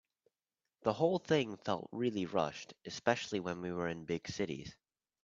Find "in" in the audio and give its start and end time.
3.87-4.05